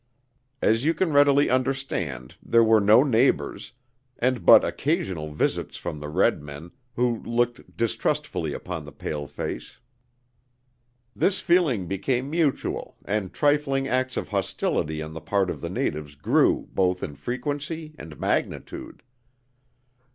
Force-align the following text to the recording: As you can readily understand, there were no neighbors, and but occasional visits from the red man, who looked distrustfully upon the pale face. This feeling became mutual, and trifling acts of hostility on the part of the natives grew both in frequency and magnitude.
As 0.63 0.83
you 0.83 0.95
can 0.95 1.13
readily 1.13 1.47
understand, 1.51 2.33
there 2.41 2.63
were 2.63 2.81
no 2.81 3.03
neighbors, 3.03 3.73
and 4.17 4.43
but 4.43 4.65
occasional 4.65 5.31
visits 5.31 5.77
from 5.77 5.99
the 5.99 6.09
red 6.09 6.41
man, 6.41 6.71
who 6.95 7.21
looked 7.21 7.77
distrustfully 7.77 8.51
upon 8.51 8.83
the 8.83 8.91
pale 8.91 9.27
face. 9.27 9.77
This 11.15 11.39
feeling 11.39 11.85
became 11.85 12.31
mutual, 12.31 12.97
and 13.05 13.31
trifling 13.31 13.87
acts 13.87 14.17
of 14.17 14.29
hostility 14.29 15.03
on 15.03 15.13
the 15.13 15.21
part 15.21 15.51
of 15.51 15.61
the 15.61 15.69
natives 15.69 16.15
grew 16.15 16.67
both 16.73 17.03
in 17.03 17.13
frequency 17.13 17.93
and 17.99 18.19
magnitude. 18.19 19.03